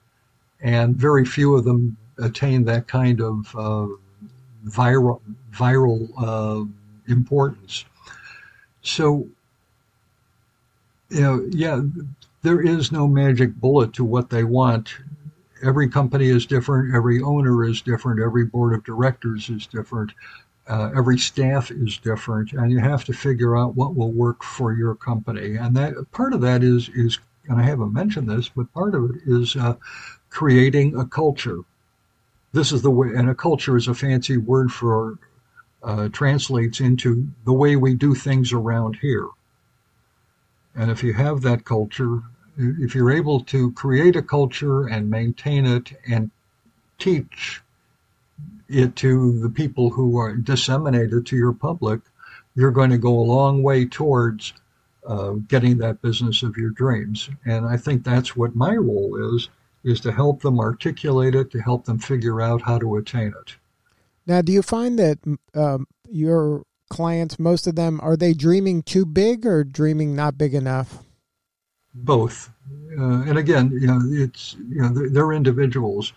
and 0.60 0.96
very 0.96 1.24
few 1.24 1.54
of 1.56 1.64
them 1.64 1.96
attain 2.18 2.64
that 2.64 2.86
kind 2.86 3.20
of 3.20 3.54
uh, 3.56 3.86
viral 4.66 5.20
viral 5.52 6.08
uh, 6.18 6.64
importance. 7.08 7.84
So, 8.82 9.28
you 11.10 11.20
know, 11.20 11.46
yeah, 11.50 11.82
there 12.42 12.60
is 12.60 12.92
no 12.92 13.06
magic 13.06 13.54
bullet 13.56 13.92
to 13.94 14.04
what 14.04 14.30
they 14.30 14.44
want. 14.44 14.94
Every 15.62 15.88
company 15.88 16.28
is 16.28 16.46
different. 16.46 16.94
Every 16.94 17.20
owner 17.20 17.64
is 17.64 17.82
different. 17.82 18.20
Every 18.20 18.46
board 18.46 18.72
of 18.72 18.84
directors 18.84 19.50
is 19.50 19.66
different. 19.66 20.12
Uh, 20.70 20.88
every 20.94 21.18
staff 21.18 21.72
is 21.72 21.98
different, 21.98 22.52
and 22.52 22.70
you 22.70 22.78
have 22.78 23.04
to 23.04 23.12
figure 23.12 23.56
out 23.56 23.74
what 23.74 23.96
will 23.96 24.12
work 24.12 24.44
for 24.44 24.72
your 24.72 24.94
company. 24.94 25.56
And 25.56 25.76
that 25.76 25.94
part 26.12 26.32
of 26.32 26.40
that 26.42 26.62
is 26.62 26.88
is, 26.94 27.18
and 27.48 27.60
I 27.60 27.64
haven't 27.64 27.92
mentioned 27.92 28.30
this, 28.30 28.48
but 28.48 28.72
part 28.72 28.94
of 28.94 29.10
it 29.10 29.16
is 29.26 29.56
uh, 29.56 29.74
creating 30.28 30.96
a 30.96 31.04
culture. 31.04 31.58
This 32.52 32.70
is 32.70 32.82
the 32.82 32.90
way, 32.90 33.08
and 33.16 33.28
a 33.28 33.34
culture 33.34 33.76
is 33.76 33.88
a 33.88 33.94
fancy 33.94 34.36
word 34.36 34.70
for 34.70 35.18
uh, 35.82 36.08
translates 36.10 36.78
into 36.78 37.26
the 37.44 37.52
way 37.52 37.74
we 37.74 37.94
do 37.94 38.14
things 38.14 38.52
around 38.52 38.96
here. 39.02 39.26
And 40.76 40.88
if 40.88 41.02
you 41.02 41.14
have 41.14 41.40
that 41.42 41.64
culture, 41.64 42.22
if 42.56 42.94
you're 42.94 43.10
able 43.10 43.40
to 43.40 43.72
create 43.72 44.14
a 44.14 44.22
culture 44.22 44.86
and 44.86 45.10
maintain 45.10 45.66
it 45.66 45.92
and 46.08 46.30
teach 46.98 47.60
it 48.70 48.96
to 48.96 49.38
the 49.40 49.50
people 49.50 49.90
who 49.90 50.16
are 50.16 50.34
disseminated 50.34 51.26
to 51.26 51.36
your 51.36 51.52
public, 51.52 52.00
you're 52.54 52.70
going 52.70 52.90
to 52.90 52.98
go 52.98 53.18
a 53.18 53.20
long 53.20 53.62
way 53.62 53.84
towards 53.84 54.52
uh, 55.06 55.32
getting 55.48 55.78
that 55.78 56.02
business 56.02 56.42
of 56.42 56.56
your 56.56 56.70
dreams. 56.70 57.30
And 57.44 57.66
I 57.66 57.76
think 57.76 58.04
that's 58.04 58.36
what 58.36 58.54
my 58.54 58.76
role 58.76 59.36
is, 59.36 59.48
is 59.82 60.00
to 60.00 60.12
help 60.12 60.42
them 60.42 60.60
articulate 60.60 61.34
it, 61.34 61.50
to 61.52 61.60
help 61.60 61.84
them 61.84 61.98
figure 61.98 62.40
out 62.40 62.62
how 62.62 62.78
to 62.78 62.96
attain 62.96 63.34
it. 63.40 63.56
Now, 64.26 64.42
do 64.42 64.52
you 64.52 64.62
find 64.62 64.98
that 64.98 65.18
um, 65.54 65.86
your 66.08 66.64
clients, 66.90 67.38
most 67.38 67.66
of 67.66 67.76
them, 67.76 67.98
are 68.02 68.16
they 68.16 68.34
dreaming 68.34 68.82
too 68.82 69.06
big 69.06 69.46
or 69.46 69.64
dreaming 69.64 70.14
not 70.14 70.36
big 70.36 70.54
enough? 70.54 71.02
Both. 71.94 72.50
Uh, 72.98 73.22
and 73.22 73.38
again, 73.38 73.70
you 73.72 73.86
know, 73.86 74.00
it's, 74.04 74.56
you 74.68 74.82
know, 74.82 74.88
they're, 74.90 75.08
they're 75.08 75.32
individuals. 75.32 76.12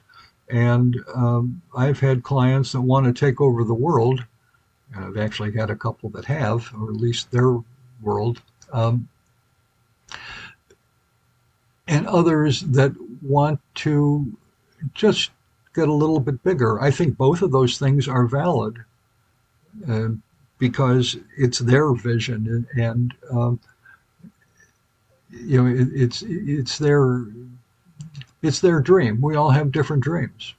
And 0.53 1.03
um, 1.15 1.61
I've 1.75 1.99
had 1.99 2.21
clients 2.21 2.73
that 2.73 2.81
want 2.81 3.07
to 3.07 3.13
take 3.13 3.41
over 3.41 3.63
the 3.63 3.73
world. 3.73 4.23
And 4.93 5.03
I've 5.03 5.17
actually 5.17 5.51
had 5.51 5.71
a 5.71 5.75
couple 5.75 6.09
that 6.11 6.25
have, 6.25 6.71
or 6.79 6.91
at 6.91 6.97
least 6.97 7.31
their 7.31 7.57
world. 8.03 8.39
Um, 8.71 9.09
and 11.87 12.05
others 12.07 12.61
that 12.61 12.93
want 13.23 13.59
to 13.75 14.31
just 14.93 15.31
get 15.73 15.87
a 15.87 15.93
little 15.93 16.19
bit 16.19 16.43
bigger. 16.43 16.79
I 16.79 16.91
think 16.91 17.17
both 17.17 17.41
of 17.41 17.51
those 17.51 17.79
things 17.79 18.07
are 18.07 18.27
valid 18.27 18.77
uh, 19.89 20.09
because 20.59 21.17
it's 21.35 21.57
their 21.57 21.93
vision 21.93 22.67
and, 22.75 22.83
and 22.83 23.13
um, 23.31 23.59
you 25.31 25.61
know 25.61 25.67
it, 25.67 25.87
it's 25.93 26.23
it's 26.27 26.77
their 26.77 27.25
it's 28.43 28.59
their 28.59 28.81
dream. 28.81 29.21
We 29.21 29.35
all 29.35 29.49
have 29.49 29.71
different 29.71 30.03
dreams. 30.03 30.53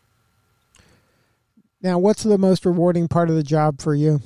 Now, 1.82 1.98
what's 1.98 2.22
the 2.22 2.38
most 2.38 2.64
rewarding 2.64 3.08
part 3.08 3.28
of 3.28 3.36
the 3.36 3.42
job 3.42 3.80
for 3.80 3.94
you? 3.94 4.22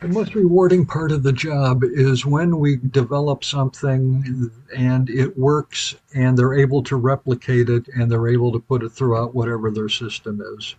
The 0.00 0.08
most 0.08 0.34
rewarding 0.34 0.84
part 0.84 1.12
of 1.12 1.22
the 1.22 1.32
job 1.32 1.82
is 1.82 2.26
when 2.26 2.58
we 2.58 2.76
develop 2.76 3.42
something 3.42 4.50
and 4.76 5.10
it 5.10 5.36
works 5.36 5.96
and 6.14 6.36
they're 6.36 6.54
able 6.54 6.82
to 6.84 6.96
replicate 6.96 7.68
it 7.68 7.88
and 7.88 8.10
they're 8.10 8.28
able 8.28 8.52
to 8.52 8.60
put 8.60 8.82
it 8.82 8.90
throughout 8.90 9.34
whatever 9.34 9.70
their 9.70 9.88
system 9.88 10.40
is. 10.56 10.76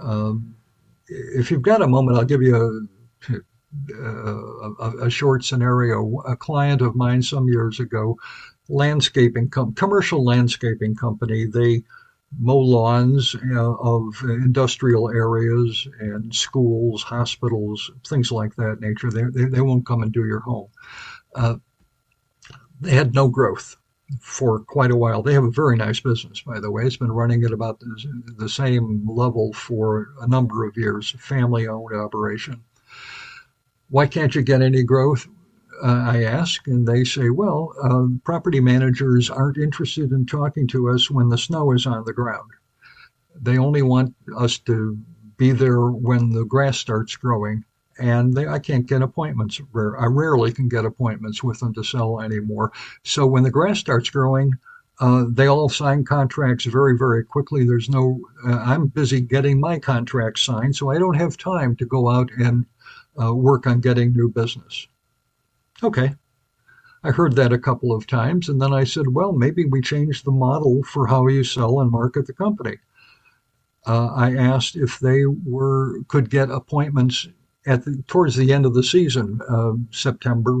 Um, 0.00 0.54
if 1.08 1.50
you've 1.50 1.62
got 1.62 1.82
a 1.82 1.86
moment, 1.86 2.16
I'll 2.16 2.24
give 2.24 2.40
you 2.40 2.88
a, 3.28 3.32
a, 4.02 5.06
a, 5.06 5.10
short 5.10 5.44
scenario. 5.44 6.20
A 6.20 6.36
client 6.36 6.80
of 6.80 6.96
mine 6.96 7.22
some 7.22 7.46
years 7.46 7.78
ago 7.78 8.16
landscaping 8.70 9.50
com- 9.50 9.74
commercial 9.74 10.24
landscaping 10.24 10.94
company. 10.94 11.46
They 11.46 11.82
mow 12.38 12.58
lawns 12.58 13.34
know, 13.42 13.76
of 13.76 14.14
industrial 14.22 15.10
areas 15.10 15.86
and 15.98 16.34
schools, 16.34 17.02
hospitals, 17.02 17.90
things 18.06 18.30
like 18.30 18.54
that 18.56 18.80
nature. 18.80 19.10
They, 19.10 19.24
they, 19.24 19.46
they 19.46 19.60
won't 19.60 19.86
come 19.86 20.02
and 20.02 20.12
do 20.12 20.24
your 20.24 20.40
home. 20.40 20.68
Uh, 21.34 21.56
they 22.80 22.92
had 22.92 23.14
no 23.14 23.28
growth 23.28 23.76
for 24.20 24.60
quite 24.60 24.90
a 24.90 24.96
while. 24.96 25.22
They 25.22 25.34
have 25.34 25.44
a 25.44 25.50
very 25.50 25.76
nice 25.76 26.00
business, 26.00 26.40
by 26.40 26.60
the 26.60 26.70
way. 26.70 26.84
It's 26.84 26.96
been 26.96 27.12
running 27.12 27.44
at 27.44 27.52
about 27.52 27.80
the, 27.80 28.34
the 28.38 28.48
same 28.48 29.06
level 29.08 29.52
for 29.52 30.08
a 30.20 30.26
number 30.26 30.66
of 30.66 30.76
years, 30.76 31.10
family 31.18 31.68
owned 31.68 31.94
operation. 31.94 32.62
Why 33.88 34.06
can't 34.06 34.34
you 34.34 34.42
get 34.42 34.62
any 34.62 34.82
growth? 34.82 35.26
Uh, 35.82 36.04
I 36.12 36.24
ask, 36.24 36.66
and 36.66 36.86
they 36.86 37.04
say, 37.04 37.30
well, 37.30 37.72
uh, 37.82 38.06
property 38.24 38.60
managers 38.60 39.30
aren't 39.30 39.58
interested 39.58 40.12
in 40.12 40.26
talking 40.26 40.66
to 40.68 40.90
us 40.90 41.10
when 41.10 41.28
the 41.28 41.38
snow 41.38 41.72
is 41.72 41.86
on 41.86 42.04
the 42.04 42.12
ground. 42.12 42.50
They 43.40 43.58
only 43.58 43.82
want 43.82 44.14
us 44.36 44.58
to 44.60 44.98
be 45.36 45.52
there 45.52 45.86
when 45.86 46.30
the 46.30 46.44
grass 46.44 46.78
starts 46.78 47.16
growing. 47.16 47.64
And 47.98 48.34
they, 48.34 48.46
I 48.46 48.58
can't 48.58 48.86
get 48.86 49.02
appointments. 49.02 49.60
I 49.74 50.06
rarely 50.06 50.52
can 50.52 50.68
get 50.68 50.86
appointments 50.86 51.42
with 51.42 51.60
them 51.60 51.74
to 51.74 51.84
sell 51.84 52.20
anymore. 52.20 52.72
So 53.02 53.26
when 53.26 53.42
the 53.42 53.50
grass 53.50 53.78
starts 53.78 54.08
growing, 54.08 54.52
uh, 55.00 55.24
they 55.28 55.46
all 55.46 55.68
sign 55.68 56.04
contracts 56.04 56.66
very, 56.66 56.96
very 56.96 57.24
quickly. 57.24 57.64
There's 57.64 57.88
no, 57.88 58.20
uh, 58.46 58.56
I'm 58.56 58.88
busy 58.88 59.20
getting 59.20 59.58
my 59.60 59.78
contract 59.78 60.38
signed, 60.38 60.76
so 60.76 60.90
I 60.90 60.98
don't 60.98 61.14
have 61.14 61.36
time 61.36 61.74
to 61.76 61.86
go 61.86 62.08
out 62.08 62.30
and 62.38 62.66
uh, 63.20 63.34
work 63.34 63.66
on 63.66 63.80
getting 63.80 64.12
new 64.12 64.28
business. 64.28 64.86
Okay. 65.82 66.14
I 67.02 67.10
heard 67.10 67.34
that 67.36 67.52
a 67.52 67.58
couple 67.58 67.92
of 67.92 68.06
times, 68.06 68.48
and 68.48 68.60
then 68.60 68.74
I 68.74 68.84
said, 68.84 69.08
well, 69.08 69.32
maybe 69.32 69.64
we 69.64 69.80
change 69.80 70.22
the 70.22 70.30
model 70.30 70.82
for 70.82 71.06
how 71.06 71.26
you 71.28 71.44
sell 71.44 71.80
and 71.80 71.90
market 71.90 72.26
the 72.26 72.34
company. 72.34 72.76
Uh, 73.86 74.08
I 74.14 74.34
asked 74.36 74.76
if 74.76 75.00
they 75.00 75.24
were 75.24 76.02
could 76.08 76.28
get 76.28 76.50
appointments 76.50 77.26
at 77.66 77.84
the, 77.84 78.02
towards 78.06 78.36
the 78.36 78.52
end 78.52 78.66
of 78.66 78.74
the 78.74 78.82
season, 78.82 79.40
uh, 79.48 79.72
September, 79.90 80.60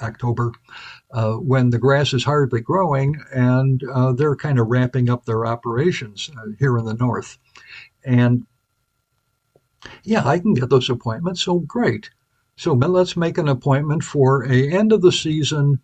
October, 0.00 0.52
uh, 1.10 1.34
when 1.34 1.68
the 1.68 1.78
grass 1.78 2.14
is 2.14 2.24
hardly 2.24 2.60
growing 2.60 3.22
and 3.32 3.82
uh, 3.92 4.12
they're 4.12 4.36
kind 4.36 4.58
of 4.58 4.68
wrapping 4.68 5.10
up 5.10 5.26
their 5.26 5.44
operations 5.44 6.30
uh, 6.38 6.52
here 6.58 6.78
in 6.78 6.86
the 6.86 6.94
north. 6.94 7.36
And 8.04 8.46
yeah, 10.04 10.26
I 10.26 10.38
can 10.38 10.54
get 10.54 10.70
those 10.70 10.88
appointments. 10.88 11.42
So 11.42 11.58
great. 11.58 12.10
So 12.60 12.74
let's 12.74 13.16
make 13.16 13.38
an 13.38 13.48
appointment 13.48 14.04
for 14.04 14.44
a 14.44 14.70
end 14.70 14.92
of 14.92 15.00
the 15.00 15.12
season, 15.12 15.80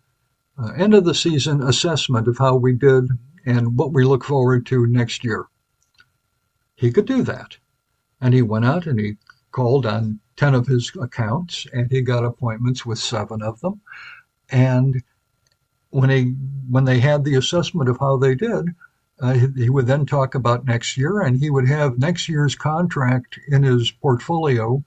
uh, 0.59 0.73
end 0.77 0.93
of 0.93 1.05
the 1.05 1.15
season 1.15 1.63
assessment 1.63 2.27
of 2.27 2.37
how 2.37 2.55
we 2.55 2.73
did 2.73 3.05
and 3.47 3.75
what 3.75 3.93
we 3.93 4.05
look 4.05 4.23
forward 4.23 4.67
to 4.67 4.85
next 4.85 5.23
year. 5.23 5.47
He 6.75 6.91
could 6.91 7.07
do 7.07 7.23
that. 7.23 7.57
And 8.21 8.35
he 8.35 8.43
went 8.43 8.65
out 8.65 8.85
and 8.85 8.99
he 8.99 9.17
called 9.49 9.87
on 9.87 10.19
10 10.35 10.53
of 10.53 10.67
his 10.67 10.91
accounts 11.01 11.65
and 11.73 11.91
he 11.91 12.03
got 12.03 12.23
appointments 12.23 12.85
with 12.85 12.99
seven 12.99 13.41
of 13.41 13.59
them. 13.61 13.81
And 14.51 15.01
when 15.89 16.11
he 16.11 16.35
when 16.69 16.85
they 16.85 16.99
had 16.99 17.23
the 17.23 17.33
assessment 17.33 17.89
of 17.89 17.97
how 17.99 18.17
they 18.17 18.35
did, 18.35 18.67
uh, 19.19 19.33
he, 19.33 19.71
would 19.71 19.87
then 19.87 20.05
talk 20.05 20.35
about 20.35 20.65
next 20.65 20.95
year, 20.95 21.21
and 21.21 21.39
he 21.39 21.49
would 21.49 21.67
have 21.67 21.97
next 21.97 22.29
year's 22.29 22.53
contract 22.53 23.39
in 23.47 23.63
his 23.63 23.89
portfolio, 23.89 24.83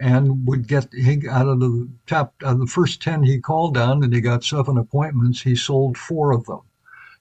and 0.00 0.46
would 0.46 0.66
get 0.66 0.88
he 0.92 1.28
out 1.28 1.46
of 1.46 1.60
the 1.60 1.88
top 2.06 2.34
of 2.42 2.58
the 2.58 2.66
first 2.66 3.02
ten 3.02 3.22
he 3.22 3.40
called 3.40 3.76
on, 3.76 4.02
and 4.02 4.12
he 4.14 4.20
got 4.20 4.44
seven 4.44 4.76
appointments. 4.78 5.42
He 5.42 5.56
sold 5.56 5.96
four 5.96 6.32
of 6.32 6.46
them, 6.46 6.60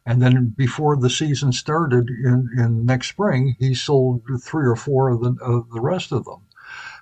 and 0.06 0.22
then 0.22 0.54
before 0.58 0.98
the 0.98 1.10
season 1.10 1.52
started 1.52 2.10
in, 2.10 2.50
in 2.58 2.86
next 2.86 3.10
spring, 3.10 3.56
he 3.60 3.74
sold 3.76 4.24
three 4.42 4.68
or 4.68 4.76
four 4.76 5.10
of 5.10 5.22
the 5.22 5.36
of 5.42 5.70
the 5.72 5.82
rest 5.82 6.12
of 6.12 6.26
them. 6.26 6.42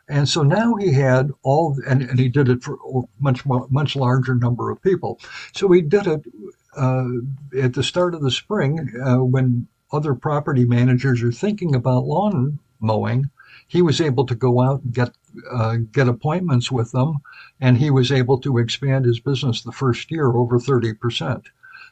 And 0.10 0.28
so 0.28 0.44
now 0.44 0.76
he 0.76 0.92
had 0.92 1.32
all, 1.42 1.78
and, 1.88 2.02
and 2.02 2.20
he 2.20 2.28
did 2.28 2.50
it 2.50 2.64
for 2.64 2.78
much 3.20 3.46
much 3.46 3.96
larger 3.96 4.36
number 4.36 4.70
of 4.70 4.82
people. 4.82 5.20
So 5.54 5.72
he 5.72 5.82
did 5.82 6.06
it 6.06 6.26
uh, 6.76 7.08
at 7.58 7.74
the 7.74 7.84
start 7.84 8.14
of 8.14 8.22
the 8.22 8.32
spring 8.32 8.92
uh, 9.06 9.24
when 9.24 9.68
other 9.92 10.14
property 10.14 10.66
managers 10.66 11.24
are 11.24 11.32
thinking 11.32 11.76
about 11.76 12.06
lawn 12.06 12.60
mowing. 12.80 13.30
He 13.68 13.82
was 13.82 14.02
able 14.02 14.26
to 14.26 14.36
go 14.36 14.60
out 14.60 14.82
and 14.82 14.94
get 14.94 15.16
uh, 15.52 15.78
get 15.92 16.08
appointments 16.08 16.72
with 16.72 16.92
them, 16.92 17.20
and 17.60 17.78
he 17.78 17.90
was 17.90 18.12
able 18.12 18.40
to 18.40 18.58
expand 18.58 19.06
his 19.06 19.20
business 19.20 19.62
the 19.62 19.72
first 19.72 20.12
year 20.12 20.32
over 20.32 20.60
thirty 20.60 20.94
percent. 20.94 21.50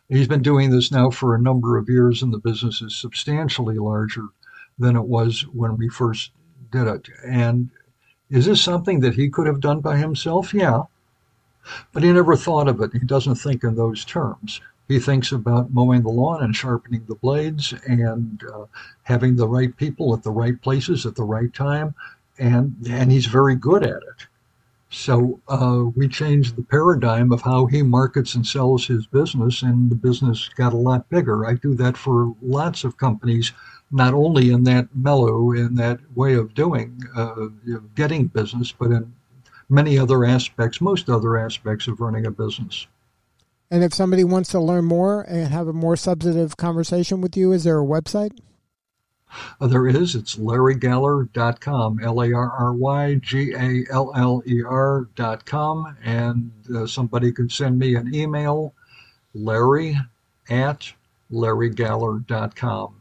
He's 0.09 0.27
been 0.27 0.41
doing 0.41 0.71
this 0.71 0.91
now 0.91 1.11
for 1.11 1.35
a 1.35 1.41
number 1.41 1.77
of 1.77 1.87
years, 1.87 2.23
and 2.23 2.33
the 2.33 2.39
business 2.39 2.81
is 2.81 2.95
substantially 2.95 3.77
larger 3.77 4.27
than 4.77 4.95
it 4.95 5.05
was 5.05 5.41
when 5.53 5.77
we 5.77 5.89
first 5.89 6.31
did 6.71 6.87
it. 6.87 7.09
And 7.25 7.69
is 8.29 8.45
this 8.45 8.61
something 8.61 9.01
that 9.01 9.15
he 9.15 9.29
could 9.29 9.47
have 9.47 9.59
done 9.59 9.81
by 9.81 9.97
himself? 9.97 10.53
Yeah. 10.53 10.83
But 11.93 12.03
he 12.03 12.11
never 12.11 12.35
thought 12.35 12.67
of 12.67 12.81
it. 12.81 12.93
He 12.93 12.99
doesn't 12.99 13.35
think 13.35 13.63
in 13.63 13.75
those 13.75 14.03
terms. 14.05 14.61
He 14.87 14.99
thinks 14.99 15.31
about 15.31 15.71
mowing 15.71 16.01
the 16.01 16.09
lawn 16.09 16.43
and 16.43 16.55
sharpening 16.55 17.05
the 17.07 17.13
blades 17.13 17.73
and 17.87 18.41
uh, 18.51 18.65
having 19.03 19.35
the 19.35 19.47
right 19.47 19.75
people 19.77 20.15
at 20.15 20.23
the 20.23 20.31
right 20.31 20.59
places 20.59 21.05
at 21.05 21.15
the 21.15 21.23
right 21.23 21.53
time. 21.53 21.93
And, 22.39 22.75
and 22.89 23.11
he's 23.11 23.25
very 23.25 23.55
good 23.55 23.83
at 23.83 24.01
it. 24.01 24.27
So 24.91 25.39
uh, 25.47 25.85
we 25.95 26.07
changed 26.07 26.55
the 26.55 26.63
paradigm 26.63 27.31
of 27.31 27.41
how 27.41 27.67
he 27.67 27.83
markets 27.83 28.33
and 28.33 28.45
sells 28.45 28.87
his 28.87 29.05
business, 29.05 29.61
and 29.61 29.89
the 29.91 29.95
business 29.95 30.49
got 30.55 30.73
a 30.73 30.77
lot 30.77 31.07
bigger. 31.09 31.45
I 31.45 31.53
do 31.53 31.75
that 31.75 31.95
for 31.95 32.33
lots 32.41 32.83
of 32.83 32.97
companies 32.97 33.51
not 33.91 34.13
only 34.13 34.51
in 34.51 34.63
that 34.63 34.87
mellow, 34.95 35.51
in 35.51 35.75
that 35.75 35.99
way 36.15 36.35
of 36.35 36.53
doing, 36.53 37.01
uh, 37.15 37.47
getting 37.95 38.27
business, 38.27 38.71
but 38.71 38.91
in 38.91 39.13
many 39.69 39.97
other 39.97 40.25
aspects, 40.25 40.81
most 40.81 41.09
other 41.09 41.37
aspects 41.37 41.87
of 41.87 41.99
running 41.99 42.25
a 42.25 42.31
business. 42.31 42.87
And 43.71 43.83
if 43.83 43.93
somebody 43.93 44.23
wants 44.23 44.49
to 44.51 44.59
learn 44.59 44.85
more 44.85 45.21
and 45.21 45.47
have 45.47 45.67
a 45.67 45.73
more 45.73 45.95
substantive 45.95 46.57
conversation 46.57 47.21
with 47.21 47.37
you, 47.37 47.51
is 47.51 47.63
there 47.63 47.79
a 47.79 47.85
website? 47.85 48.37
Uh, 49.61 49.67
there 49.67 49.87
is. 49.87 50.15
It's 50.15 50.35
larrygaller.com, 50.35 51.99
L 52.03 52.21
A 52.21 52.33
R 52.33 52.51
R 52.51 52.73
Y 52.73 53.15
G 53.15 53.53
A 53.53 53.85
L 53.91 54.11
L 54.15 54.41
E 54.45 54.63
R.com. 54.63 55.97
And 56.03 56.51
uh, 56.75 56.87
somebody 56.87 57.31
could 57.31 57.51
send 57.51 57.77
me 57.77 57.95
an 57.95 58.13
email, 58.13 58.73
larry 59.33 59.97
at 60.49 60.91
larrygaller.com. 61.31 62.95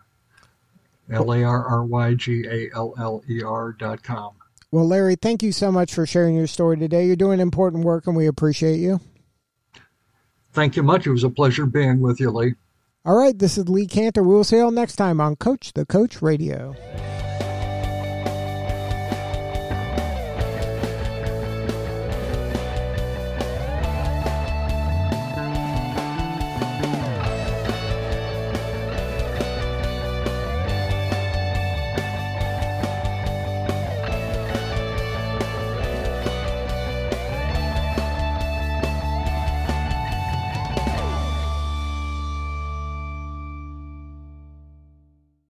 L 1.10 1.32
A 1.32 1.42
R 1.42 1.66
R 1.66 1.84
Y 1.84 2.14
G 2.14 2.44
A 2.46 2.70
L 2.74 2.94
L 2.98 3.22
E 3.28 3.42
R 3.42 3.72
dot 3.72 4.02
com. 4.02 4.34
Well, 4.70 4.86
Larry, 4.86 5.16
thank 5.16 5.42
you 5.42 5.52
so 5.52 5.72
much 5.72 5.94
for 5.94 6.04
sharing 6.04 6.36
your 6.36 6.46
story 6.46 6.76
today. 6.76 7.06
You're 7.06 7.16
doing 7.16 7.40
important 7.40 7.84
work 7.84 8.06
and 8.06 8.14
we 8.14 8.26
appreciate 8.26 8.76
you. 8.76 9.00
Thank 10.52 10.76
you 10.76 10.82
much. 10.82 11.06
It 11.06 11.10
was 11.10 11.24
a 11.24 11.30
pleasure 11.30 11.64
being 11.64 12.00
with 12.00 12.20
you, 12.20 12.30
Lee. 12.30 12.54
All 13.08 13.16
right, 13.16 13.38
this 13.38 13.56
is 13.56 13.70
Lee 13.70 13.86
Kantor. 13.86 14.22
We'll 14.22 14.44
see 14.44 14.56
you 14.56 14.64
all 14.64 14.70
next 14.70 14.96
time 14.96 15.18
on 15.18 15.36
Coach 15.36 15.72
the 15.72 15.86
Coach 15.86 16.20
Radio. 16.20 16.74